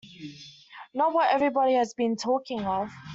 [0.95, 2.89] Not what everybody has been talking of!